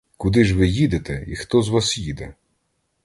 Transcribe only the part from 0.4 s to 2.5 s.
ж ви їдете і хто з вас їде?